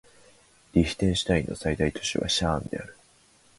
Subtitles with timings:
[0.73, 2.97] リヒテンシュタインの最大都市はシャーンである